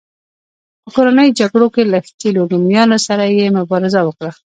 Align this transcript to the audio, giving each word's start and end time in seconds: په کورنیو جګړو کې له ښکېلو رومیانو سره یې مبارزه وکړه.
په 0.83 0.89
کورنیو 0.95 1.37
جګړو 1.39 1.67
کې 1.75 1.83
له 1.91 1.99
ښکېلو 2.07 2.41
رومیانو 2.51 2.97
سره 3.07 3.23
یې 3.37 3.55
مبارزه 3.57 4.01
وکړه. 4.05 4.31